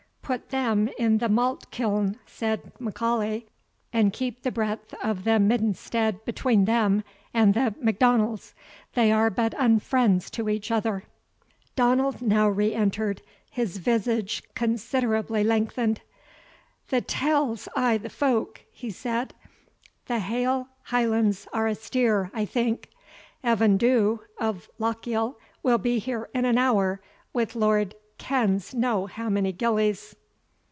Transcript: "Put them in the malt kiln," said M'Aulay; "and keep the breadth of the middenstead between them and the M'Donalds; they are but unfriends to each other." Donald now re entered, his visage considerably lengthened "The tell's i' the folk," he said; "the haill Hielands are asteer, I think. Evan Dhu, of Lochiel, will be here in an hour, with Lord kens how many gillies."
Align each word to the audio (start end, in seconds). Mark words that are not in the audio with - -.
"Put 0.23 0.47
them 0.47 0.87
in 0.97 1.17
the 1.17 1.27
malt 1.27 1.69
kiln," 1.71 2.17
said 2.25 2.71
M'Aulay; 2.79 3.47
"and 3.91 4.13
keep 4.13 4.43
the 4.43 4.51
breadth 4.51 4.93
of 5.03 5.25
the 5.25 5.41
middenstead 5.41 6.23
between 6.23 6.63
them 6.63 7.03
and 7.33 7.53
the 7.53 7.75
M'Donalds; 7.81 8.53
they 8.93 9.11
are 9.11 9.29
but 9.29 9.51
unfriends 9.57 10.29
to 10.31 10.47
each 10.47 10.71
other." 10.71 11.03
Donald 11.75 12.21
now 12.21 12.47
re 12.47 12.73
entered, 12.73 13.21
his 13.49 13.75
visage 13.75 14.41
considerably 14.55 15.43
lengthened 15.43 15.99
"The 16.91 17.01
tell's 17.01 17.67
i' 17.75 17.97
the 17.97 18.09
folk," 18.09 18.61
he 18.71 18.89
said; 18.89 19.33
"the 20.05 20.19
haill 20.19 20.69
Hielands 20.91 21.45
are 21.51 21.65
asteer, 21.67 22.31
I 22.33 22.45
think. 22.45 22.87
Evan 23.43 23.75
Dhu, 23.77 24.21
of 24.39 24.69
Lochiel, 24.79 25.35
will 25.61 25.77
be 25.77 25.99
here 25.99 26.29
in 26.33 26.45
an 26.45 26.57
hour, 26.57 27.01
with 27.33 27.53
Lord 27.53 27.95
kens 28.17 28.71
how 28.79 29.27
many 29.27 29.51
gillies." 29.51 30.15